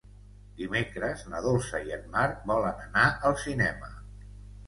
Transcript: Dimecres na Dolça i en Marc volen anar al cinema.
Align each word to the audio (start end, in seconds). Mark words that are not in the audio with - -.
Dimecres 0.59 1.25
na 1.33 1.41
Dolça 1.47 1.81
i 1.89 1.93
en 1.97 2.07
Marc 2.15 2.41
volen 2.53 2.81
anar 2.87 3.05
al 3.29 3.35
cinema. 3.43 3.93